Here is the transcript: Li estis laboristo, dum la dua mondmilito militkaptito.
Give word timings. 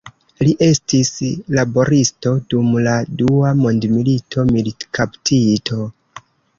Li 0.45 0.53
estis 0.67 1.11
laboristo, 1.57 2.33
dum 2.55 2.73
la 2.89 2.97
dua 3.21 3.53
mondmilito 3.63 4.49
militkaptito. 4.53 5.85